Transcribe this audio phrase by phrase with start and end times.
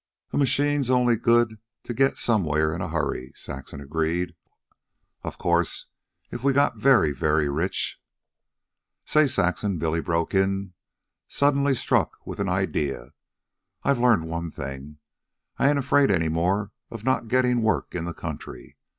[0.33, 4.33] "A machine's only good to get somewhere in a hurry," Saxon agreed.
[5.21, 5.85] "Of course,
[6.31, 8.01] if we got very, very rich"
[9.05, 10.73] "Say, Saxon," Billy broke in,
[11.27, 13.13] suddenly struck with an idea.
[13.83, 14.97] "I've learned one thing.
[15.59, 18.77] I ain't afraid any more of not gettin' work in the country.